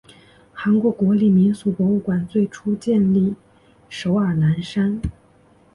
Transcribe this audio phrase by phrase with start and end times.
[0.51, 3.35] 韩国国立民俗博物馆最初建于
[3.87, 4.99] 首尔南山。